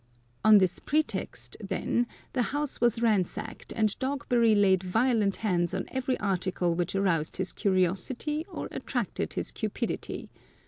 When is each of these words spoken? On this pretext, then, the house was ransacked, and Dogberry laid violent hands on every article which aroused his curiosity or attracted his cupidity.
On 0.43 0.57
this 0.57 0.79
pretext, 0.79 1.57
then, 1.59 2.07
the 2.33 2.41
house 2.41 2.81
was 2.81 3.03
ransacked, 3.03 3.71
and 3.75 3.89
Dogberry 3.99 4.55
laid 4.55 4.81
violent 4.81 5.35
hands 5.35 5.75
on 5.75 5.85
every 5.89 6.19
article 6.19 6.73
which 6.73 6.95
aroused 6.95 7.37
his 7.37 7.51
curiosity 7.51 8.43
or 8.51 8.67
attracted 8.71 9.33
his 9.33 9.51
cupidity. 9.51 10.31